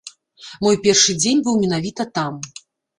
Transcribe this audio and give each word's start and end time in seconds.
Мой 0.63 0.79
першы 0.89 1.17
дзень 1.21 1.45
быў 1.47 1.63
менавіта 1.67 2.11
там. 2.21 2.45